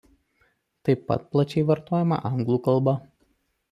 Taip 0.89 1.05
pat 1.13 1.29
plačiai 1.37 1.69
vartojama 1.71 2.21
anglų 2.35 2.63
kalba. 2.71 3.01